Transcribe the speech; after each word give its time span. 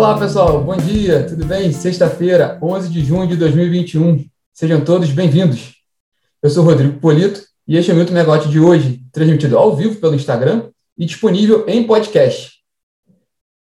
Olá, 0.00 0.18
pessoal. 0.18 0.64
Bom 0.64 0.78
dia. 0.78 1.26
Tudo 1.28 1.44
bem? 1.44 1.70
Sexta-feira, 1.74 2.58
11 2.62 2.88
de 2.88 3.04
junho 3.04 3.28
de 3.28 3.36
2021. 3.36 4.24
Sejam 4.50 4.82
todos 4.82 5.10
bem-vindos. 5.10 5.74
Eu 6.42 6.48
sou 6.48 6.64
Rodrigo 6.64 6.98
Polito 6.98 7.42
e 7.68 7.76
este 7.76 7.90
é 7.90 7.94
o 7.94 7.96
Milton 7.98 8.14
Megote 8.14 8.48
de 8.48 8.58
hoje, 8.58 9.04
transmitido 9.12 9.58
ao 9.58 9.76
vivo 9.76 10.00
pelo 10.00 10.14
Instagram 10.14 10.70
e 10.96 11.04
disponível 11.04 11.66
em 11.68 11.86
podcast. 11.86 12.62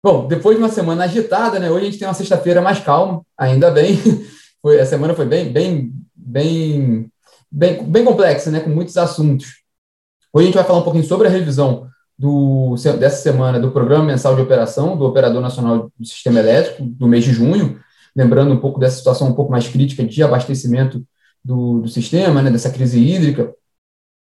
Bom, 0.04 0.28
depois 0.28 0.58
de 0.58 0.62
uma 0.62 0.68
semana 0.68 1.04
agitada, 1.04 1.58
né? 1.58 1.70
Hoje 1.70 1.86
a 1.86 1.90
gente 1.90 1.98
tem 2.00 2.06
uma 2.06 2.12
sexta-feira 2.12 2.60
mais 2.60 2.80
calma, 2.80 3.22
ainda 3.34 3.70
bem. 3.70 3.96
Foi, 4.60 4.78
a 4.78 4.84
semana 4.84 5.14
foi 5.14 5.24
bem, 5.24 5.50
bem, 5.50 5.90
bem, 6.14 7.10
bem, 7.50 7.82
bem 7.82 8.04
complexa, 8.04 8.50
né? 8.50 8.60
Com 8.60 8.68
muitos 8.68 8.98
assuntos. 8.98 9.62
Hoje 10.34 10.44
a 10.44 10.46
gente 10.48 10.54
vai 10.56 10.64
falar 10.64 10.80
um 10.80 10.84
pouquinho 10.84 11.04
sobre 11.04 11.28
a 11.28 11.30
revisão 11.30 11.88
do, 12.18 12.74
dessa 12.98 13.22
semana 13.22 13.60
do 13.60 13.70
Programa 13.70 14.04
Mensal 14.04 14.34
de 14.34 14.42
Operação 14.42 14.96
do 14.96 15.04
Operador 15.04 15.40
Nacional 15.40 15.90
do 15.98 16.06
Sistema 16.06 16.38
Elétrico, 16.38 16.82
do 16.84 17.06
mês 17.06 17.24
de 17.24 17.32
junho, 17.32 17.78
lembrando 18.14 18.52
um 18.52 18.58
pouco 18.58 18.80
dessa 18.80 18.96
situação 18.96 19.28
um 19.28 19.34
pouco 19.34 19.52
mais 19.52 19.68
crítica 19.68 20.04
de 20.04 20.22
abastecimento 20.22 21.04
do, 21.44 21.80
do 21.80 21.88
sistema, 21.88 22.42
né, 22.42 22.50
dessa 22.50 22.70
crise 22.70 22.98
hídrica, 22.98 23.52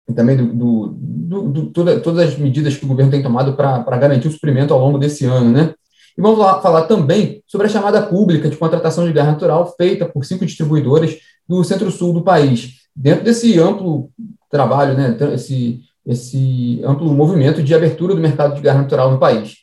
e 0.09 0.13
também 0.13 0.35
do, 0.35 0.53
do, 0.53 0.87
do, 0.87 1.41
do 1.49 1.65
toda, 1.67 1.99
todas 1.99 2.29
as 2.29 2.37
medidas 2.37 2.75
que 2.75 2.85
o 2.85 2.87
governo 2.87 3.11
tem 3.11 3.23
tomado 3.23 3.53
para 3.53 3.97
garantir 3.97 4.27
o 4.27 4.31
suprimento 4.31 4.73
ao 4.73 4.79
longo 4.79 4.97
desse 4.97 5.25
ano. 5.25 5.51
Né? 5.51 5.73
E 6.17 6.21
vamos 6.21 6.39
lá, 6.39 6.61
falar 6.61 6.83
também 6.83 7.41
sobre 7.47 7.67
a 7.67 7.69
chamada 7.69 8.01
pública 8.01 8.49
de 8.49 8.57
contratação 8.57 9.05
de 9.05 9.13
gás 9.13 9.27
natural 9.27 9.73
feita 9.77 10.05
por 10.05 10.25
cinco 10.25 10.45
distribuidoras 10.45 11.17
do 11.47 11.63
centro-sul 11.63 12.13
do 12.13 12.23
país. 12.23 12.81
Dentro 12.95 13.23
desse 13.23 13.59
amplo 13.59 14.09
trabalho, 14.49 14.95
né, 14.95 15.17
esse 15.33 15.81
esse 16.05 16.81
amplo 16.83 17.13
movimento 17.13 17.63
de 17.63 17.73
abertura 17.73 18.15
do 18.15 18.21
mercado 18.21 18.55
de 18.55 18.61
gás 18.61 18.77
natural 18.77 19.11
no 19.11 19.19
país. 19.19 19.57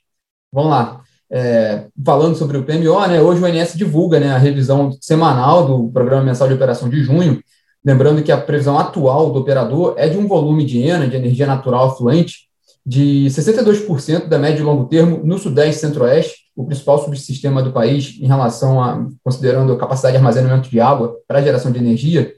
Vamos 0.52 0.70
lá. 0.70 1.00
É, 1.32 1.86
falando 2.05 2.34
sobre 2.34 2.58
o 2.58 2.64
PMO, 2.64 3.06
né, 3.06 3.22
hoje 3.22 3.41
o 3.41 3.47
INS 3.47 3.74
divulga 3.74 4.19
né, 4.19 4.32
a 4.32 4.38
revisão 4.38 4.91
semanal 5.00 5.64
do 5.64 5.92
Programa 5.92 6.24
Mensal 6.24 6.48
de 6.48 6.55
Operação 6.55 6.88
de 6.88 7.00
junho, 7.05 7.41
lembrando 7.84 8.22
que 8.22 8.32
a 8.32 8.41
previsão 8.41 8.77
atual 8.77 9.32
do 9.32 9.38
operador 9.38 9.94
é 9.97 10.08
de 10.08 10.19
um 10.19 10.27
volume 10.27 10.64
de 10.64 10.80
ENA, 10.80 11.06
de 11.06 11.14
energia 11.14 11.47
natural 11.47 11.91
afluente, 11.91 12.48
de 12.84 13.27
62% 13.27 14.27
da 14.27 14.38
média 14.38 14.60
e 14.60 14.64
longo 14.64 14.86
termo 14.86 15.20
no 15.22 15.38
Sudeste 15.38 15.77
e 15.77 15.80
Centro-Oeste, 15.80 16.36
o 16.56 16.66
principal 16.66 17.02
subsistema 17.02 17.62
do 17.62 17.72
país 17.72 18.19
em 18.20 18.27
relação 18.27 18.82
a, 18.82 19.06
considerando 19.22 19.72
a 19.72 19.78
capacidade 19.78 20.14
de 20.14 20.19
armazenamento 20.19 20.69
de 20.69 20.80
água 20.80 21.16
para 21.28 21.42
geração 21.42 21.70
de 21.70 21.78
energia, 21.78 22.34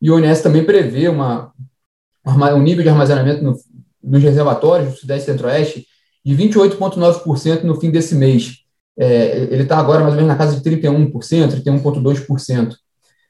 e 0.00 0.10
o 0.10 0.20
INS 0.20 0.40
também 0.40 0.62
prevê 0.62 1.08
uma 1.08 1.50
um 2.26 2.62
nível 2.62 2.82
de 2.82 2.88
armazenamento 2.88 3.42
no, 3.42 3.56
nos 4.02 4.22
reservatórios 4.22 4.90
do 4.90 4.98
Sudeste 4.98 5.30
e 5.30 5.32
Centro-Oeste 5.32 5.86
de 6.24 6.36
28,9% 6.36 7.62
no 7.62 7.80
fim 7.80 7.90
desse 7.90 8.14
mês. 8.14 8.58
É, 8.98 9.48
ele 9.50 9.62
está 9.62 9.78
agora 9.78 10.00
mais 10.00 10.12
ou 10.12 10.16
menos 10.16 10.28
na 10.28 10.36
casa 10.36 10.58
de 10.58 10.62
31%, 10.68 11.10
31,2%. 11.62 12.74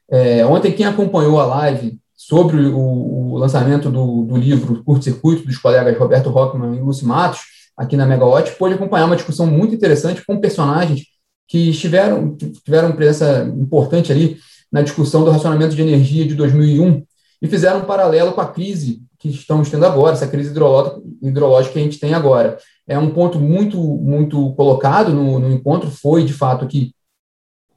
É, 0.09 0.45
ontem, 0.45 0.71
quem 0.71 0.85
acompanhou 0.85 1.39
a 1.39 1.45
live 1.45 1.99
sobre 2.15 2.65
o, 2.65 2.79
o 2.79 3.37
lançamento 3.37 3.91
do, 3.91 4.23
do 4.23 4.35
livro 4.35 4.83
Curto 4.83 5.03
Circuito 5.03 5.45
dos 5.45 5.57
colegas 5.57 5.97
Roberto 5.97 6.29
Rockman 6.29 6.75
e 6.75 6.81
Lúcio 6.81 7.07
Matos, 7.07 7.41
aqui 7.75 7.95
na 7.95 8.07
Megawatt, 8.07 8.51
pôde 8.57 8.73
acompanhar 8.73 9.05
uma 9.05 9.15
discussão 9.15 9.45
muito 9.45 9.75
interessante 9.75 10.25
com 10.25 10.39
personagens 10.39 11.03
que 11.47 11.71
tiveram, 11.71 12.35
tiveram 12.35 12.91
presença 12.93 13.43
importante 13.55 14.11
ali 14.11 14.37
na 14.71 14.81
discussão 14.81 15.23
do 15.23 15.31
racionamento 15.31 15.75
de 15.75 15.81
energia 15.81 16.25
de 16.25 16.35
2001 16.35 17.03
e 17.41 17.47
fizeram 17.47 17.79
um 17.79 17.85
paralelo 17.85 18.33
com 18.33 18.41
a 18.41 18.47
crise 18.47 19.01
que 19.19 19.29
estamos 19.29 19.69
tendo 19.69 19.85
agora, 19.85 20.13
essa 20.13 20.27
crise 20.27 20.51
hidrológica 21.21 21.73
que 21.73 21.79
a 21.79 21.83
gente 21.83 21.99
tem 21.99 22.13
agora. 22.13 22.57
É 22.87 22.97
um 22.97 23.09
ponto 23.09 23.39
muito, 23.39 23.77
muito 23.79 24.53
colocado 24.53 25.13
no, 25.13 25.39
no 25.39 25.51
encontro, 25.51 25.89
foi 25.89 26.23
de 26.23 26.33
fato 26.33 26.67
que, 26.67 26.93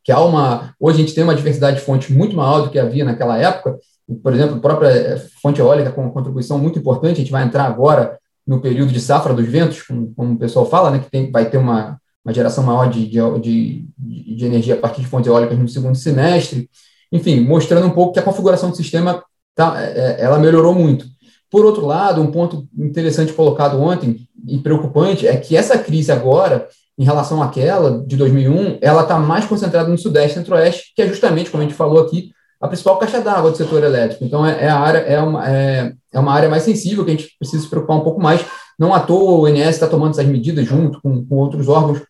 que 0.04 0.12
há 0.12 0.20
uma. 0.20 0.74
Hoje 0.78 0.98
a 0.98 1.00
gente 1.00 1.14
tem 1.14 1.24
uma 1.24 1.34
diversidade 1.34 1.78
de 1.78 1.84
fontes 1.84 2.14
muito 2.14 2.36
maior 2.36 2.62
do 2.62 2.70
que 2.70 2.78
havia 2.78 3.04
naquela 3.04 3.38
época. 3.38 3.78
Por 4.22 4.34
exemplo, 4.34 4.56
a 4.56 4.60
própria 4.60 4.88
eh, 4.88 5.26
fonte 5.40 5.60
eólica 5.60 5.92
com 5.92 6.02
uma 6.02 6.12
contribuição 6.12 6.58
muito 6.58 6.78
importante, 6.78 7.14
a 7.14 7.20
gente 7.20 7.32
vai 7.32 7.44
entrar 7.44 7.64
agora 7.64 8.18
no 8.46 8.60
período 8.60 8.92
de 8.92 9.00
safra 9.00 9.32
dos 9.32 9.46
ventos, 9.46 9.82
como, 9.82 10.12
como 10.14 10.34
o 10.34 10.38
pessoal 10.38 10.66
fala, 10.66 10.90
né, 10.90 10.98
que 10.98 11.10
tem, 11.10 11.30
vai 11.30 11.48
ter 11.48 11.58
uma, 11.58 12.00
uma 12.24 12.34
geração 12.34 12.64
maior 12.64 12.90
de, 12.90 13.06
de, 13.06 13.18
de, 13.38 14.36
de 14.36 14.44
energia 14.44 14.74
a 14.74 14.78
partir 14.78 15.02
de 15.02 15.06
fontes 15.06 15.28
eólicas 15.28 15.56
no 15.56 15.68
segundo 15.68 15.96
semestre. 15.96 16.68
Enfim, 17.12 17.40
mostrando 17.40 17.86
um 17.86 17.90
pouco 17.90 18.12
que 18.12 18.18
a 18.18 18.22
configuração 18.22 18.70
do 18.70 18.76
sistema 18.76 19.22
tá, 19.60 19.82
é, 19.82 19.86
é, 19.86 20.16
ela 20.20 20.38
melhorou 20.38 20.74
muito. 20.74 21.04
Por 21.50 21.64
outro 21.64 21.84
lado, 21.84 22.22
um 22.22 22.30
ponto 22.30 22.66
interessante 22.78 23.32
colocado 23.32 23.80
ontem 23.80 24.20
e 24.48 24.58
preocupante 24.58 25.26
é 25.26 25.36
que 25.36 25.56
essa 25.56 25.76
crise 25.76 26.10
agora, 26.10 26.66
em 26.96 27.04
relação 27.04 27.42
àquela 27.42 28.02
de 28.06 28.16
2001, 28.16 28.78
ela 28.80 29.02
está 29.02 29.18
mais 29.18 29.44
concentrada 29.44 29.88
no 29.88 29.98
Sudeste 29.98 30.32
e 30.32 30.34
Centro-Oeste, 30.34 30.92
que 30.94 31.02
é 31.02 31.08
justamente, 31.08 31.50
como 31.50 31.62
a 31.62 31.66
gente 31.66 31.76
falou 31.76 32.00
aqui, 32.00 32.30
a 32.60 32.68
principal 32.68 32.98
caixa 32.98 33.20
d'água 33.20 33.50
do 33.50 33.56
setor 33.56 33.82
elétrico. 33.82 34.24
Então, 34.24 34.46
é, 34.46 34.64
é, 34.64 34.68
a 34.68 34.78
área, 34.78 34.98
é, 34.98 35.20
uma, 35.20 35.50
é, 35.50 35.92
é 36.12 36.18
uma 36.18 36.32
área 36.32 36.48
mais 36.48 36.62
sensível 36.62 37.04
que 37.04 37.10
a 37.10 37.14
gente 37.16 37.34
precisa 37.38 37.62
se 37.62 37.68
preocupar 37.68 37.96
um 37.96 38.04
pouco 38.04 38.20
mais. 38.20 38.44
Não 38.78 38.94
à 38.94 39.00
toa 39.00 39.40
o 39.40 39.48
INS 39.48 39.70
está 39.70 39.86
tomando 39.86 40.12
essas 40.12 40.26
medidas 40.26 40.66
junto 40.66 41.00
com, 41.02 41.24
com 41.24 41.36
outros 41.36 41.68
órgãos, 41.68 42.00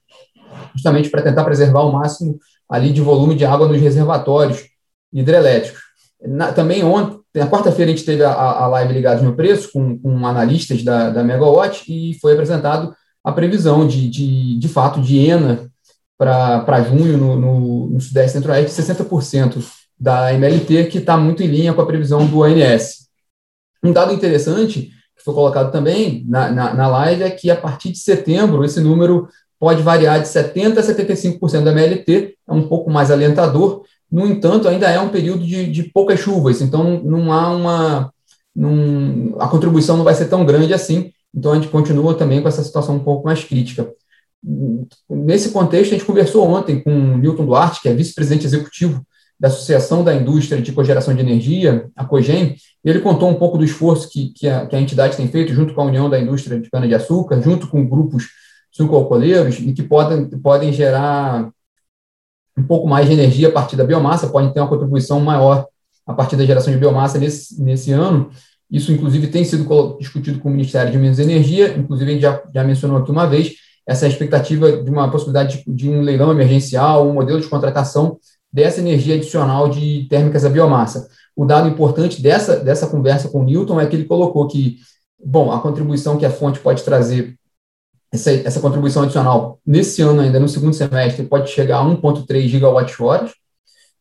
justamente 0.74 1.08
para 1.08 1.22
tentar 1.22 1.44
preservar 1.44 1.82
o 1.82 1.92
máximo 1.92 2.38
ali 2.68 2.92
de 2.92 3.00
volume 3.00 3.34
de 3.34 3.44
água 3.44 3.66
nos 3.66 3.80
reservatórios 3.80 4.64
hidrelétricos. 5.12 5.89
Na, 6.22 6.52
também 6.52 6.84
ontem, 6.84 7.20
na 7.34 7.48
quarta-feira, 7.48 7.90
a 7.90 7.94
gente 7.94 8.06
teve 8.06 8.22
a, 8.22 8.32
a 8.32 8.66
live 8.66 8.92
Ligados 8.92 9.22
no 9.22 9.34
Preço 9.34 9.70
com, 9.72 9.98
com 9.98 10.26
analistas 10.26 10.82
da, 10.82 11.10
da 11.10 11.24
Megawatt 11.24 11.84
e 11.88 12.18
foi 12.20 12.32
apresentado 12.32 12.94
a 13.24 13.32
previsão 13.32 13.86
de, 13.86 14.08
de, 14.08 14.58
de 14.58 14.68
fato 14.68 15.00
de 15.00 15.18
ENA 15.18 15.70
para 16.18 16.82
junho 16.82 17.16
no, 17.16 17.36
no, 17.36 17.86
no 17.90 18.00
Sudeste 18.00 18.32
Centro-Oeste, 18.32 18.82
60% 18.82 19.64
da 19.98 20.32
MLT, 20.34 20.86
que 20.86 20.98
está 20.98 21.16
muito 21.16 21.42
em 21.42 21.46
linha 21.46 21.72
com 21.72 21.80
a 21.80 21.86
previsão 21.86 22.26
do 22.26 22.40
ONS. 22.40 23.08
Um 23.82 23.92
dado 23.92 24.12
interessante 24.12 24.90
que 25.16 25.24
foi 25.24 25.34
colocado 25.34 25.70
também 25.70 26.24
na, 26.28 26.50
na, 26.50 26.74
na 26.74 26.88
live 26.88 27.22
é 27.22 27.30
que 27.30 27.50
a 27.50 27.56
partir 27.56 27.92
de 27.92 27.98
setembro 27.98 28.64
esse 28.64 28.80
número 28.80 29.28
pode 29.58 29.82
variar 29.82 30.20
de 30.20 30.26
70% 30.26 30.78
a 30.78 30.82
75% 30.82 31.64
da 31.64 31.72
MLT, 31.72 32.34
é 32.48 32.52
um 32.52 32.66
pouco 32.66 32.90
mais 32.90 33.10
alentador, 33.10 33.82
no 34.10 34.26
entanto, 34.26 34.66
ainda 34.68 34.88
é 34.88 34.98
um 35.00 35.08
período 35.08 35.44
de, 35.44 35.66
de 35.70 35.84
poucas 35.84 36.18
chuvas, 36.18 36.60
então 36.60 37.02
não 37.04 37.32
há 37.32 37.54
uma. 37.54 38.12
Não, 38.54 39.36
a 39.38 39.46
contribuição 39.46 39.96
não 39.96 40.04
vai 40.04 40.14
ser 40.14 40.26
tão 40.26 40.44
grande 40.44 40.74
assim, 40.74 41.12
então 41.34 41.52
a 41.52 41.54
gente 41.54 41.68
continua 41.68 42.14
também 42.14 42.42
com 42.42 42.48
essa 42.48 42.64
situação 42.64 42.96
um 42.96 43.04
pouco 43.04 43.24
mais 43.24 43.44
crítica. 43.44 43.88
Nesse 45.08 45.50
contexto, 45.50 45.90
a 45.90 45.98
gente 45.98 46.06
conversou 46.06 46.48
ontem 46.48 46.82
com 46.82 46.90
o 46.90 47.18
Milton 47.18 47.46
Duarte, 47.46 47.80
que 47.80 47.88
é 47.88 47.94
vice-presidente 47.94 48.46
executivo 48.46 49.04
da 49.38 49.48
Associação 49.48 50.02
da 50.02 50.14
Indústria 50.14 50.60
de 50.60 50.72
Cogeração 50.72 51.14
de 51.14 51.20
Energia, 51.20 51.88
a 51.96 52.04
COGEN, 52.04 52.56
e 52.84 52.90
ele 52.90 53.00
contou 53.00 53.28
um 53.28 53.34
pouco 53.34 53.56
do 53.56 53.64
esforço 53.64 54.10
que, 54.10 54.32
que, 54.34 54.48
a, 54.48 54.66
que 54.66 54.76
a 54.76 54.80
entidade 54.80 55.16
tem 55.16 55.28
feito 55.28 55.54
junto 55.54 55.72
com 55.72 55.80
a 55.80 55.86
União 55.86 56.10
da 56.10 56.20
Indústria 56.20 56.60
de 56.60 56.68
Cana-de-Açúcar, 56.68 57.40
junto 57.40 57.68
com 57.68 57.88
grupos 57.88 58.28
sucroalcooleiros, 58.70 59.58
e 59.58 59.72
que 59.72 59.82
podem, 59.82 60.28
podem 60.28 60.72
gerar 60.72 61.50
um 62.56 62.62
pouco 62.62 62.88
mais 62.88 63.06
de 63.06 63.12
energia 63.12 63.48
a 63.48 63.52
partir 63.52 63.76
da 63.76 63.84
biomassa, 63.84 64.28
podem 64.28 64.52
ter 64.52 64.60
uma 64.60 64.68
contribuição 64.68 65.20
maior 65.20 65.66
a 66.06 66.12
partir 66.12 66.36
da 66.36 66.44
geração 66.44 66.72
de 66.72 66.78
biomassa 66.78 67.18
nesse, 67.18 67.62
nesse 67.62 67.92
ano. 67.92 68.30
Isso, 68.70 68.92
inclusive, 68.92 69.26
tem 69.26 69.44
sido 69.44 69.96
discutido 69.98 70.38
com 70.38 70.48
o 70.48 70.52
Ministério 70.52 70.92
de 70.92 70.98
Minas 70.98 71.18
e 71.18 71.22
Energia, 71.22 71.76
inclusive 71.76 72.10
a 72.10 72.14
gente 72.14 72.22
já, 72.22 72.42
já 72.54 72.64
mencionou 72.64 72.98
aqui 72.98 73.10
uma 73.10 73.26
vez, 73.26 73.54
essa 73.86 74.06
expectativa 74.06 74.70
de 74.70 74.90
uma 74.90 75.10
possibilidade 75.10 75.64
de, 75.64 75.74
de 75.74 75.90
um 75.90 76.00
leilão 76.00 76.30
emergencial, 76.30 77.08
um 77.08 77.14
modelo 77.14 77.40
de 77.40 77.48
contratação 77.48 78.18
dessa 78.52 78.80
energia 78.80 79.14
adicional 79.14 79.68
de 79.68 80.06
térmicas 80.08 80.44
à 80.44 80.48
biomassa. 80.48 81.08
O 81.34 81.44
dado 81.44 81.68
importante 81.68 82.20
dessa, 82.20 82.56
dessa 82.56 82.86
conversa 82.86 83.28
com 83.28 83.40
o 83.40 83.44
Newton 83.44 83.80
é 83.80 83.86
que 83.86 83.96
ele 83.96 84.04
colocou 84.04 84.46
que, 84.46 84.76
bom, 85.24 85.50
a 85.50 85.60
contribuição 85.60 86.16
que 86.16 86.26
a 86.26 86.30
fonte 86.30 86.60
pode 86.60 86.82
trazer 86.82 87.36
essa, 88.12 88.32
essa 88.32 88.60
contribuição 88.60 89.02
adicional 89.02 89.60
nesse 89.64 90.02
ano 90.02 90.20
ainda, 90.20 90.40
no 90.40 90.48
segundo 90.48 90.74
semestre, 90.74 91.24
pode 91.24 91.50
chegar 91.50 91.78
a 91.78 91.84
1,3 91.84 92.48
gigawatt-hora, 92.48 93.30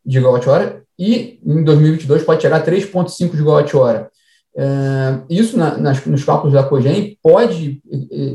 gigawatt-hora, 0.05 0.83
e 0.97 1.39
em 1.45 1.63
2022 1.63 2.23
pode 2.23 2.41
chegar 2.41 2.57
a 2.57 2.65
3,5 2.65 3.35
gigawatt-hora. 3.35 4.09
É, 4.57 5.21
isso 5.29 5.55
na, 5.57 5.77
nas, 5.77 6.05
nos 6.05 6.23
cálculos 6.23 6.53
da 6.53 6.63
COGEM 6.63 7.17
pode, 7.21 7.81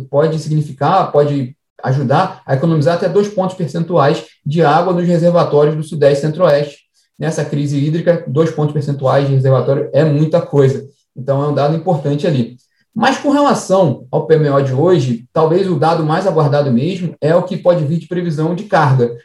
pode 0.08 0.38
significar, 0.38 1.10
pode 1.10 1.56
ajudar 1.82 2.40
a 2.46 2.54
economizar 2.54 2.94
até 2.94 3.08
dois 3.08 3.28
pontos 3.28 3.56
percentuais 3.56 4.24
de 4.44 4.62
água 4.62 4.92
nos 4.92 5.06
reservatórios 5.06 5.76
do 5.76 5.82
Sudeste 5.82 6.18
e 6.18 6.26
Centro-Oeste. 6.26 6.84
Nessa 7.18 7.44
crise 7.44 7.78
hídrica, 7.78 8.24
dois 8.26 8.50
pontos 8.50 8.72
percentuais 8.72 9.26
de 9.28 9.34
reservatório 9.34 9.90
é 9.92 10.04
muita 10.04 10.40
coisa. 10.40 10.84
Então, 11.16 11.42
é 11.44 11.48
um 11.48 11.54
dado 11.54 11.76
importante 11.76 12.26
ali. 12.26 12.56
Mas 12.94 13.18
com 13.18 13.30
relação 13.30 14.06
ao 14.08 14.26
PMO 14.26 14.62
de 14.62 14.72
hoje, 14.72 15.26
talvez 15.32 15.68
o 15.68 15.78
dado 15.78 16.04
mais 16.04 16.26
aguardado 16.28 16.70
mesmo 16.70 17.16
é 17.20 17.34
o 17.34 17.42
que 17.42 17.56
pode 17.56 17.84
vir 17.84 17.98
de 17.98 18.06
previsão 18.06 18.54
de 18.54 18.64
carga, 18.64 19.16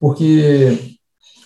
porque 0.00 0.96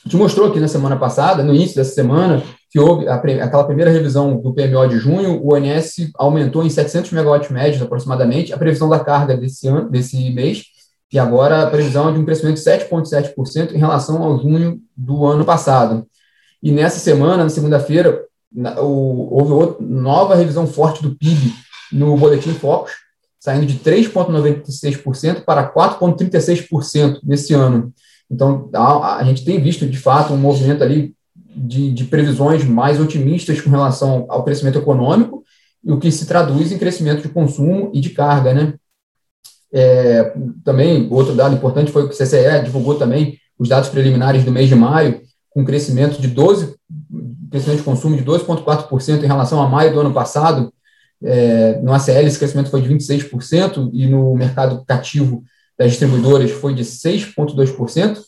te 0.08 0.16
mostrou 0.16 0.48
aqui 0.48 0.60
na 0.60 0.68
semana 0.68 0.96
passada, 0.96 1.42
no 1.42 1.52
início 1.52 1.74
dessa 1.74 1.92
semana, 1.92 2.40
que 2.70 2.78
houve 2.78 3.08
a, 3.08 3.16
aquela 3.16 3.64
primeira 3.64 3.90
revisão 3.90 4.40
do 4.40 4.54
PMO 4.54 4.88
de 4.88 4.98
junho, 4.98 5.42
o 5.42 5.54
ONS 5.54 6.12
aumentou 6.16 6.64
em 6.64 6.70
700 6.70 7.10
megawatts 7.10 7.50
médios 7.50 7.82
aproximadamente 7.82 8.52
a 8.52 8.58
previsão 8.58 8.88
da 8.88 9.00
carga 9.00 9.36
desse, 9.36 9.66
ano, 9.66 9.90
desse 9.90 10.30
mês, 10.30 10.64
e 11.12 11.18
agora 11.18 11.62
a 11.62 11.66
previsão 11.66 12.08
é 12.08 12.12
de 12.12 12.18
um 12.18 12.24
crescimento 12.24 12.56
de 12.56 12.62
7,7% 12.62 13.72
em 13.74 13.78
relação 13.78 14.22
ao 14.22 14.38
junho 14.38 14.80
do 14.96 15.26
ano 15.26 15.44
passado. 15.44 16.06
E 16.62 16.70
nessa 16.70 17.00
semana, 17.00 17.42
na 17.42 17.50
segunda-feira, 17.50 18.24
houve 18.78 19.52
outra, 19.52 19.84
nova 19.84 20.36
revisão 20.36 20.66
forte 20.66 21.02
do 21.02 21.16
PIB 21.16 21.52
no 21.92 22.16
Boletim 22.16 22.52
Focus, 22.54 22.92
saindo 23.38 23.66
de 23.66 23.78
3,96% 23.78 25.44
para 25.44 25.72
4,36% 25.72 27.20
nesse 27.24 27.52
ano. 27.54 27.92
Então, 28.30 28.70
a, 28.72 29.16
a, 29.16 29.24
gente 29.24 29.44
tem 29.44 29.60
visto, 29.60 29.86
de 29.86 29.98
fato, 29.98 30.32
um 30.32 30.38
movimento 30.38 30.82
ali 30.82 31.14
de, 31.34 31.92
de, 31.92 32.04
previsões 32.04 32.64
mais 32.64 33.00
otimistas 33.00 33.60
com 33.60 33.68
relação 33.68 34.26
ao 34.28 34.44
crescimento 34.44 34.78
econômico, 34.78 35.44
o 35.84 35.98
que 35.98 36.10
se 36.10 36.24
traduz 36.24 36.72
em 36.72 36.78
crescimento 36.78 37.22
de 37.22 37.28
consumo 37.28 37.90
e 37.92 38.00
de 38.00 38.10
carga, 38.10 38.54
né? 38.54 38.74
É, 39.74 40.34
também, 40.64 41.08
outro 41.10 41.34
dado 41.34 41.54
importante 41.54 41.90
foi 41.90 42.06
que 42.06 42.14
o 42.14 42.16
CCE 42.16 42.62
divulgou 42.64 42.94
também 42.94 43.38
os 43.58 43.68
dados 43.68 43.88
preliminares 43.88 44.44
do 44.44 44.52
mês 44.52 44.68
de 44.68 44.74
maio, 44.74 45.20
com 45.50 45.64
crescimento 45.64 46.20
de 46.20 46.28
12, 46.28 46.74
crescimento 47.50 47.78
de 47.78 47.84
consumo 47.84 48.16
de 48.16 48.24
12,4% 48.24 49.22
em 49.22 49.26
relação 49.26 49.60
a 49.60 49.68
maio 49.68 49.92
do 49.92 50.00
ano 50.00 50.12
passado. 50.12 50.72
É, 51.24 51.80
no 51.80 51.92
ACL, 51.92 52.26
esse 52.26 52.38
crescimento 52.38 52.70
foi 52.70 52.82
de 52.82 52.88
26%, 52.88 53.90
e 53.92 54.06
no 54.06 54.34
mercado 54.34 54.84
cativo 54.84 55.42
das 55.78 55.90
distribuidoras 55.90 56.50
foi 56.50 56.74
de 56.74 56.84
6,2%. 56.84 58.18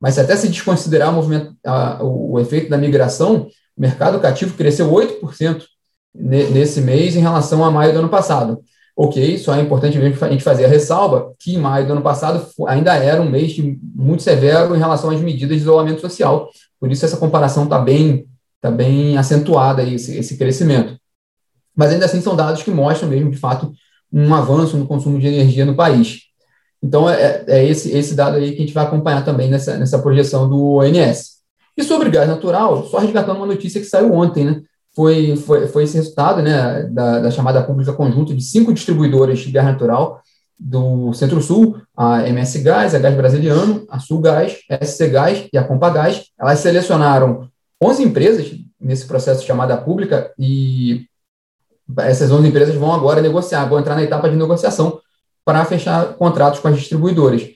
Mas 0.00 0.14
se 0.14 0.20
até 0.20 0.36
se 0.36 0.48
desconsiderar 0.48 1.16
o, 1.16 1.22
a, 1.66 2.04
o, 2.04 2.38
efeito 2.38 2.70
da 2.70 2.78
migração, 2.78 3.48
o 3.76 3.80
mercado 3.80 4.20
cativo 4.20 4.54
cresceu 4.54 4.90
8% 4.90 5.62
nesse 6.14 6.80
mês 6.80 7.16
em 7.16 7.20
relação 7.20 7.64
a 7.64 7.70
maio 7.70 7.92
do 7.92 7.98
ano 8.00 8.08
passado. 8.08 8.60
Ok, 8.96 9.38
só 9.38 9.54
é 9.54 9.60
importante 9.60 9.96
a 9.96 10.28
gente 10.30 10.42
fazer 10.42 10.64
a 10.64 10.68
ressalva 10.68 11.32
que 11.38 11.56
maio 11.56 11.86
do 11.86 11.92
ano 11.92 12.02
passado 12.02 12.44
ainda 12.66 12.96
era 12.96 13.22
um 13.22 13.30
mês 13.30 13.56
muito 13.94 14.24
severo 14.24 14.74
em 14.74 14.78
relação 14.78 15.10
às 15.10 15.20
medidas 15.20 15.56
de 15.56 15.62
isolamento 15.62 16.00
social, 16.00 16.50
por 16.80 16.90
isso 16.90 17.04
essa 17.04 17.16
comparação 17.16 17.64
está 17.64 17.78
bem, 17.78 18.26
tá 18.60 18.72
bem 18.72 19.16
acentuada, 19.16 19.82
aí, 19.82 19.94
esse, 19.94 20.16
esse 20.16 20.36
crescimento. 20.36 20.98
Mas 21.78 21.92
ainda 21.92 22.06
assim 22.06 22.20
são 22.20 22.34
dados 22.34 22.64
que 22.64 22.72
mostram 22.72 23.08
mesmo, 23.08 23.30
de 23.30 23.36
fato, 23.36 23.72
um 24.12 24.34
avanço 24.34 24.76
no 24.76 24.84
consumo 24.84 25.16
de 25.16 25.28
energia 25.28 25.64
no 25.64 25.76
país. 25.76 26.22
Então, 26.82 27.08
é, 27.08 27.44
é 27.46 27.64
esse, 27.64 27.96
esse 27.96 28.16
dado 28.16 28.36
aí 28.36 28.50
que 28.50 28.56
a 28.56 28.60
gente 28.62 28.74
vai 28.74 28.84
acompanhar 28.84 29.24
também 29.24 29.48
nessa, 29.48 29.78
nessa 29.78 30.00
projeção 30.00 30.48
do 30.48 30.78
ONS. 30.78 31.38
E 31.76 31.84
sobre 31.84 32.10
gás 32.10 32.28
natural, 32.28 32.84
só 32.86 32.98
resgatando 32.98 33.36
uma 33.36 33.46
notícia 33.46 33.80
que 33.80 33.86
saiu 33.86 34.12
ontem, 34.12 34.44
né? 34.44 34.60
Foi, 34.92 35.36
foi, 35.36 35.68
foi 35.68 35.84
esse 35.84 35.96
resultado 35.96 36.42
né, 36.42 36.82
da, 36.90 37.20
da 37.20 37.30
chamada 37.30 37.62
pública 37.62 37.92
conjunta 37.92 38.34
de 38.34 38.42
cinco 38.42 38.72
distribuidoras 38.74 39.38
de 39.38 39.52
gás 39.52 39.64
natural 39.64 40.20
do 40.58 41.12
Centro-Sul, 41.12 41.80
a 41.96 42.28
MS 42.28 42.58
Gás, 42.58 42.92
a 42.92 42.98
Gás 42.98 43.14
Brasiliano, 43.14 43.86
a 43.88 44.00
Sul 44.00 44.20
Gás, 44.20 44.56
a 44.68 44.84
SC 44.84 45.08
Gás 45.08 45.48
e 45.52 45.56
a 45.56 45.62
Compa 45.62 45.90
Gás. 45.90 46.24
Elas 46.36 46.58
selecionaram 46.58 47.48
11 47.80 48.02
empresas 48.02 48.50
nesse 48.80 49.06
processo 49.06 49.42
de 49.42 49.46
chamada 49.46 49.76
pública 49.76 50.32
e 50.36 51.06
essas 51.98 52.30
11 52.30 52.48
empresas 52.48 52.74
vão 52.74 52.92
agora 52.92 53.22
negociar, 53.22 53.64
vão 53.66 53.78
entrar 53.78 53.94
na 53.94 54.02
etapa 54.02 54.28
de 54.28 54.36
negociação 54.36 55.00
para 55.44 55.64
fechar 55.64 56.14
contratos 56.14 56.60
com 56.60 56.68
as 56.68 56.76
distribuidoras. 56.76 57.48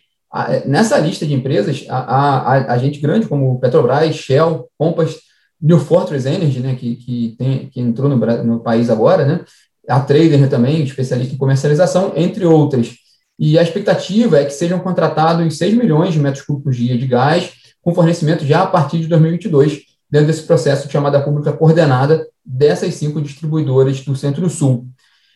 Nessa 0.64 0.99
lista 0.99 1.26
de 1.26 1.34
empresas, 1.34 1.84
a, 1.90 1.99
a, 1.99 2.73
a 2.73 2.79
gente 2.79 2.99
grande 2.99 3.26
como 3.26 3.61
Petrobras, 3.61 4.14
Shell, 4.14 4.67
Compass, 4.79 5.17
New 5.61 5.79
Fortress 5.79 6.26
Energy, 6.26 6.61
né, 6.61 6.75
que, 6.75 6.96
que, 6.96 7.34
tem, 7.38 7.69
que 7.69 7.81
entrou 7.81 8.08
no, 8.08 8.17
no 8.17 8.61
país 8.61 8.88
agora, 8.88 9.26
né, 9.26 9.44
a 9.87 10.00
Trader 10.00 10.49
também, 10.49 10.82
especialista 10.82 11.34
em 11.34 11.38
comercialização, 11.38 12.12
entre 12.17 12.46
outras. 12.46 12.94
E 13.38 13.58
a 13.58 13.62
expectativa 13.62 14.38
é 14.38 14.44
que 14.44 14.52
sejam 14.52 14.79
contratados 14.79 15.58
6 15.58 15.75
milhões 15.75 16.14
de 16.14 16.20
metros 16.20 16.44
cúbicos 16.44 16.76
dia 16.76 16.96
de 16.96 17.06
gás, 17.06 17.52
com 17.82 17.94
fornecimento 17.94 18.46
já 18.46 18.62
a 18.62 18.67
partir 18.67 19.00
de 19.00 19.08
2022, 19.08 19.82
dentro 20.11 20.29
desse 20.29 20.44
processo 20.44 20.87
de 20.87 20.93
chamada 20.93 21.20
pública 21.20 21.52
coordenada 21.52 22.26
dessas 22.44 22.94
cinco 22.94 23.21
distribuidoras 23.21 24.00
do 24.00 24.17
Centro-Sul 24.17 24.89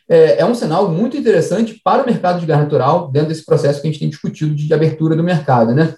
é, 0.09 0.39
é, 0.39 0.45
um 0.45 0.55
sinal 0.55 0.89
muito 0.89 1.17
interessante 1.17 1.79
para 1.83 2.01
o 2.01 2.05
mercado 2.05 2.39
de 2.39 2.45
gás 2.45 2.61
natural, 2.61 3.11
dentro 3.11 3.29
desse 3.29 3.45
processo 3.45 3.81
que 3.81 3.87
a 3.87 3.91
gente 3.91 3.99
tem 3.99 4.09
discutido 4.09 4.55
de, 4.55 4.73
abertura 4.73 5.15
do 5.15 5.23
mercado. 5.23 5.73
Né? 5.73 5.93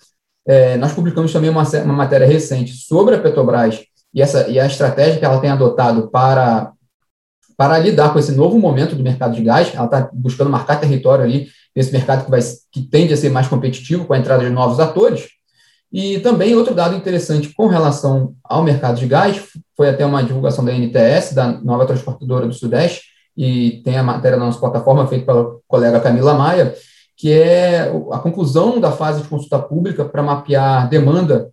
É, 0.47 0.77
nós 0.77 0.94
publicamos 0.94 1.31
também 1.31 1.50
uma, 1.50 1.63
uma, 1.63 1.94
matéria 1.94 2.25
recente 2.25 2.73
sobre 2.73 3.15
a 3.15 3.19
Petrobras 3.19 3.83
e, 4.13 4.21
essa, 4.21 4.47
e 4.47 4.59
a 4.59 4.65
estratégia 4.65 5.19
que 5.19 5.25
ela 5.25 5.39
tem 5.39 5.51
adotado 5.51 6.09
para, 6.09 6.71
para 7.56 7.77
lidar 7.77 8.11
com 8.11 8.17
esse 8.17 8.31
novo 8.31 8.57
momento 8.57 8.95
do 8.95 9.03
mercado 9.03 9.35
de 9.35 9.44
gás. 9.44 9.71
Ela 9.75 9.85
está 9.85 10.09
buscando 10.11 10.50
marcar 10.50 10.79
território 10.79 11.23
ali 11.23 11.47
nesse 11.75 11.91
mercado 11.91 12.25
que, 12.25 12.31
vai, 12.31 12.39
que 12.71 12.81
tende 12.81 13.13
a 13.13 13.17
ser 13.17 13.29
mais 13.29 13.47
competitivo 13.47 14.06
com 14.06 14.13
a 14.13 14.17
entrada 14.17 14.44
de 14.44 14.50
novos 14.50 14.79
atores. 14.79 15.27
E 15.91 16.19
também 16.19 16.56
outro 16.56 16.75
dado 16.75 16.95
interessante 16.95 17.53
com 17.53 17.68
relação 17.68 18.36
ao 18.44 18.63
mercado 18.63 19.00
de 19.00 19.07
gás, 19.07 19.41
foi 19.75 19.89
até 19.89 20.06
uma 20.06 20.24
divulgação 20.24 20.63
da 20.63 20.71
NTS, 20.71 21.33
da 21.33 21.47
nova 21.62 21.86
transportadora 21.86 22.45
do 22.45 22.53
Sudeste, 22.53 23.03
e 23.36 23.81
tem 23.83 23.97
a 23.97 24.03
matéria 24.03 24.38
na 24.38 24.45
nossa 24.45 24.59
plataforma, 24.59 25.07
feita 25.07 25.25
pela 25.25 25.57
colega 25.68 26.00
Camila 26.00 26.33
Maia, 26.33 26.75
que 27.18 27.31
é 27.33 27.91
a 28.12 28.19
conclusão 28.19 28.80
da 28.80 28.91
fase 28.91 29.21
de 29.21 29.27
consulta 29.27 29.57
pública 29.57 30.06
para 30.06 30.21
mapear 30.21 30.88
demanda 30.89 31.50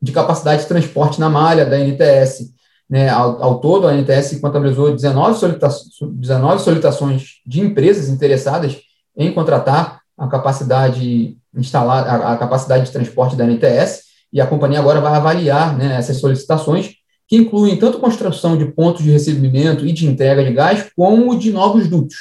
de 0.00 0.12
capacidade 0.12 0.62
de 0.62 0.68
transporte 0.68 1.20
na 1.20 1.28
malha 1.28 1.66
da 1.66 1.78
NTS. 1.78 2.54
Né, 2.88 3.08
ao, 3.08 3.42
ao, 3.42 3.60
todo, 3.60 3.86
a 3.86 3.94
NTS 3.94 4.40
contabilizou 4.40 4.94
19, 4.94 5.38
solicita 5.38 5.68
19 6.12 6.62
solicitações 6.62 7.40
de 7.46 7.60
empresas 7.60 8.08
interessadas 8.08 8.78
em 9.16 9.32
contratar 9.32 10.00
a 10.18 10.26
capacidade 10.26 11.36
instalar 11.56 12.06
a, 12.06 12.32
a, 12.32 12.36
capacidade 12.36 12.84
de 12.84 12.92
transporte 12.92 13.36
da 13.36 13.44
NTS, 13.44 14.02
e 14.32 14.40
a 14.40 14.46
companhia 14.46 14.78
agora 14.78 15.00
vai 15.00 15.14
avaliar 15.14 15.76
né, 15.76 15.96
essas 15.96 16.18
solicitações 16.18 16.94
que 17.26 17.36
incluem 17.36 17.76
tanto 17.76 17.98
construção 17.98 18.56
de 18.56 18.66
pontos 18.66 19.02
de 19.02 19.10
recebimento 19.10 19.86
e 19.86 19.92
de 19.92 20.06
entrega 20.06 20.44
de 20.44 20.52
gás, 20.52 20.90
como 20.96 21.38
de 21.38 21.52
novos 21.52 21.88
dutos. 21.88 22.16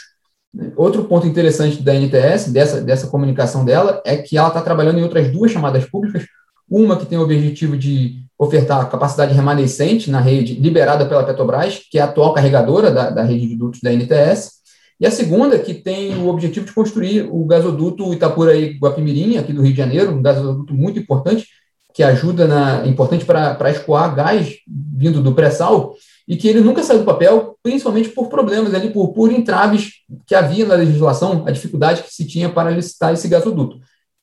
Outro 0.75 1.03
ponto 1.05 1.27
interessante 1.27 1.81
da 1.81 1.93
NTS, 1.93 2.51
dessa, 2.51 2.81
dessa 2.81 3.07
comunicação 3.07 3.63
dela, 3.63 4.01
é 4.05 4.17
que 4.17 4.37
ela 4.37 4.47
está 4.47 4.61
trabalhando 4.61 4.99
em 4.99 5.03
outras 5.03 5.31
duas 5.31 5.51
chamadas 5.51 5.85
públicas, 5.85 6.25
uma 6.69 6.97
que 6.97 7.05
tem 7.05 7.17
o 7.17 7.23
objetivo 7.23 7.75
de 7.75 8.23
ofertar 8.37 8.89
capacidade 8.89 9.33
remanescente 9.33 10.09
na 10.09 10.19
rede 10.19 10.53
liberada 10.53 11.05
pela 11.05 11.23
Petrobras, 11.23 11.81
que 11.89 11.97
é 11.97 12.01
a 12.01 12.05
atual 12.05 12.33
carregadora 12.33 12.91
da, 12.91 13.09
da 13.09 13.23
rede 13.23 13.47
de 13.47 13.55
dutos 13.55 13.81
da 13.81 13.91
NTS, 13.91 14.58
e 14.99 15.05
a 15.05 15.11
segunda, 15.11 15.57
que 15.57 15.73
tem 15.73 16.17
o 16.17 16.27
objetivo 16.27 16.65
de 16.65 16.73
construir 16.73 17.27
o 17.31 17.45
gasoduto 17.45 18.13
Itapuraí-Guapimirim, 18.13 19.37
aqui 19.37 19.53
do 19.53 19.61
Rio 19.61 19.71
de 19.71 19.77
Janeiro, 19.77 20.11
um 20.11 20.21
gasoduto 20.21 20.73
muito 20.73 20.99
importante, 20.99 21.47
que 21.93 22.03
ajuda 22.03 22.47
na 22.47 22.85
importante 22.85 23.25
para 23.25 23.71
escoar 23.71 24.13
gás 24.13 24.55
vindo 24.67 25.21
do 25.21 25.33
pré-sal 25.33 25.95
e 26.27 26.37
que 26.37 26.47
ele 26.47 26.61
nunca 26.61 26.83
saiu 26.83 26.99
do 26.99 27.05
papel, 27.05 27.57
principalmente 27.63 28.09
por 28.09 28.29
problemas 28.29 28.73
ali, 28.73 28.91
por, 28.91 29.13
por 29.13 29.31
entraves 29.31 29.93
que 30.27 30.35
havia 30.35 30.65
na 30.65 30.75
legislação, 30.75 31.43
a 31.47 31.51
dificuldade 31.51 32.03
que 32.03 32.13
se 32.13 32.25
tinha 32.25 32.49
para 32.49 32.69
licitar 32.69 33.13
esse 33.13 33.27
gasoduto. 33.27 33.79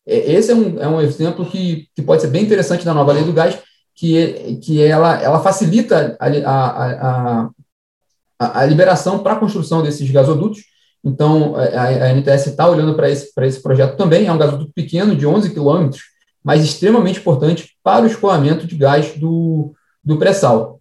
Esse 0.07 0.53
é 0.53 0.55
um, 0.55 0.81
é 0.81 0.87
um 0.87 1.01
exemplo 1.01 1.45
que, 1.47 1.89
que 1.95 2.03
pode 2.03 2.23
ser 2.23 2.29
bem 2.29 2.45
interessante 2.45 2.85
da 2.85 2.95
nova 2.95 3.13
lei 3.13 3.25
do 3.25 3.33
gás, 3.33 3.59
que, 3.93 4.61
que 4.63 4.83
ela, 4.83 5.21
ela 5.21 5.41
facilita 5.41 6.17
a, 6.21 6.27
a, 6.29 6.93
a, 7.43 7.51
a 8.39 8.65
liberação 8.65 9.19
para 9.21 9.35
a 9.35 9.39
construção 9.39 9.83
desses 9.83 10.11
gasodutos. 10.11 10.61
Então, 11.03 11.55
a, 11.57 11.85
a 11.85 12.13
NTS 12.13 12.49
está 12.49 12.69
olhando 12.69 12.95
para 12.95 13.09
esse, 13.09 13.31
esse 13.43 13.63
projeto 13.63 13.97
também. 13.97 14.27
É 14.27 14.33
um 14.33 14.39
gasoduto 14.39 14.73
pequeno, 14.75 15.15
de 15.15 15.27
11 15.27 15.51
quilômetros, 15.51 16.03
mas 16.43 16.65
extremamente 16.65 17.21
importante 17.21 17.77
para 17.83 18.05
o 18.05 18.09
escoamento 18.09 18.67
de 18.67 18.77
gás 18.77 19.17
do, 19.17 19.73
do 20.05 20.19
pré-sal. 20.19 20.81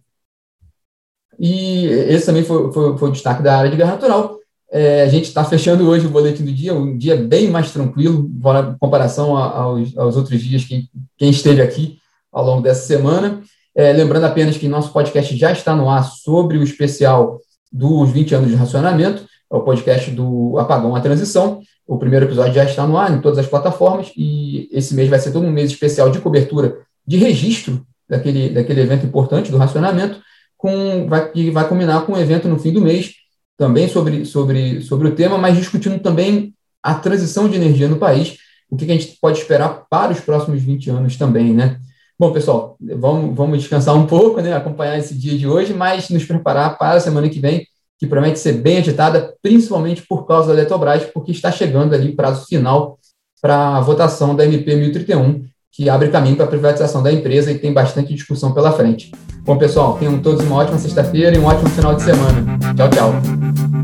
E 1.38 1.86
esse 1.86 2.26
também 2.26 2.42
foi, 2.42 2.72
foi, 2.72 2.98
foi, 2.98 3.08
o 3.08 3.12
destaque 3.12 3.42
da 3.42 3.56
área 3.56 3.70
de 3.70 3.76
gás 3.76 3.90
natural. 3.90 4.36
É, 4.70 5.02
a 5.02 5.08
gente 5.08 5.26
está 5.26 5.44
fechando 5.44 5.88
hoje 5.88 6.06
o 6.06 6.10
boletim 6.10 6.44
do 6.44 6.52
dia, 6.52 6.74
um 6.74 6.96
dia 6.98 7.16
bem 7.16 7.48
mais 7.48 7.70
tranquilo, 7.70 8.28
em 8.28 8.78
comparação 8.78 9.36
aos, 9.36 9.96
aos 9.96 10.16
outros 10.16 10.42
dias 10.42 10.64
que 10.64 10.88
quem 11.16 11.30
esteve 11.30 11.62
aqui 11.62 11.98
ao 12.32 12.44
longo 12.44 12.62
dessa 12.62 12.86
semana. 12.86 13.42
É, 13.74 13.92
lembrando 13.92 14.24
apenas 14.24 14.56
que 14.56 14.66
nosso 14.66 14.92
podcast 14.92 15.36
já 15.36 15.52
está 15.52 15.76
no 15.76 15.88
ar 15.88 16.04
sobre 16.04 16.58
o 16.58 16.62
especial 16.62 17.38
dos 17.76 18.10
20 18.10 18.34
anos 18.34 18.50
de 18.50 18.56
racionamento, 18.56 19.24
é 19.52 19.56
o 19.56 19.60
podcast 19.60 20.10
do 20.10 20.58
Apagão 20.58 20.96
à 20.96 21.00
Transição. 21.00 21.60
O 21.86 21.98
primeiro 21.98 22.24
episódio 22.24 22.54
já 22.54 22.64
está 22.64 22.86
no 22.86 22.96
ar 22.96 23.12
em 23.12 23.20
todas 23.20 23.38
as 23.38 23.46
plataformas 23.46 24.10
e 24.16 24.68
esse 24.72 24.94
mês 24.94 25.08
vai 25.08 25.18
ser 25.18 25.30
todo 25.30 25.46
um 25.46 25.52
mês 25.52 25.70
especial 25.70 26.10
de 26.10 26.18
cobertura 26.18 26.78
de 27.06 27.16
registro 27.18 27.86
daquele, 28.08 28.48
daquele 28.48 28.80
evento 28.80 29.06
importante 29.06 29.50
do 29.50 29.58
racionamento, 29.58 30.20
com, 30.56 31.06
vai, 31.06 31.30
que 31.30 31.50
vai 31.50 31.68
combinar 31.68 32.00
com 32.06 32.12
um 32.12 32.18
evento 32.18 32.48
no 32.48 32.58
fim 32.58 32.72
do 32.72 32.80
mês, 32.80 33.14
também 33.56 33.88
sobre, 33.88 34.24
sobre, 34.24 34.80
sobre 34.80 35.08
o 35.08 35.14
tema, 35.14 35.38
mas 35.38 35.56
discutindo 35.56 35.98
também 36.00 36.54
a 36.82 36.94
transição 36.94 37.48
de 37.48 37.56
energia 37.56 37.88
no 37.88 37.98
país, 37.98 38.38
o 38.70 38.76
que, 38.76 38.86
que 38.86 38.92
a 38.92 38.96
gente 38.96 39.16
pode 39.20 39.38
esperar 39.38 39.86
para 39.88 40.12
os 40.12 40.20
próximos 40.20 40.62
20 40.62 40.90
anos 40.90 41.16
também, 41.16 41.52
né? 41.52 41.78
Bom, 42.18 42.32
pessoal, 42.32 42.76
vamos, 42.80 43.36
vamos 43.36 43.58
descansar 43.58 43.94
um 43.94 44.06
pouco, 44.06 44.40
né, 44.40 44.54
acompanhar 44.54 44.98
esse 44.98 45.14
dia 45.14 45.36
de 45.36 45.46
hoje, 45.46 45.74
mas 45.74 46.08
nos 46.08 46.24
preparar 46.24 46.78
para 46.78 46.96
a 46.96 47.00
semana 47.00 47.28
que 47.28 47.38
vem, 47.38 47.66
que 47.98 48.06
promete 48.06 48.38
ser 48.38 48.54
bem 48.54 48.78
agitada, 48.78 49.34
principalmente 49.42 50.02
por 50.06 50.26
causa 50.26 50.48
da 50.48 50.54
Eletrobras, 50.54 51.04
porque 51.04 51.30
está 51.30 51.52
chegando 51.52 51.94
ali 51.94 52.10
o 52.10 52.16
prazo 52.16 52.46
final 52.46 52.98
para 53.40 53.76
a 53.76 53.80
votação 53.80 54.34
da 54.34 54.46
MP 54.46 54.74
1031, 54.74 55.44
que 55.70 55.90
abre 55.90 56.08
caminho 56.08 56.36
para 56.36 56.46
a 56.46 56.48
privatização 56.48 57.02
da 57.02 57.12
empresa 57.12 57.52
e 57.52 57.58
tem 57.58 57.72
bastante 57.72 58.14
discussão 58.14 58.52
pela 58.52 58.72
frente. 58.72 59.12
Bom, 59.42 59.58
pessoal, 59.58 59.98
tenham 59.98 60.18
todos 60.20 60.42
uma 60.42 60.56
ótima 60.56 60.78
sexta-feira 60.78 61.36
e 61.36 61.38
um 61.38 61.44
ótimo 61.44 61.68
final 61.68 61.94
de 61.94 62.02
semana. 62.02 62.58
Tchau, 62.74 62.88
tchau. 62.88 63.75